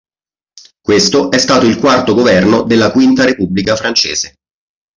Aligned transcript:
Questo 0.83 1.29
è 1.29 1.37
stato 1.37 1.67
il 1.67 1.77
quarto 1.77 2.15
governo 2.15 2.63
della 2.63 2.89
Quinta 2.91 3.23
Repubblica 3.23 3.75
francese. 3.75 4.37